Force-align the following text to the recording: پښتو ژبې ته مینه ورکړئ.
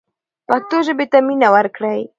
پښتو 0.47 0.77
ژبې 0.87 1.05
ته 1.11 1.17
مینه 1.27 1.49
ورکړئ. 1.55 2.01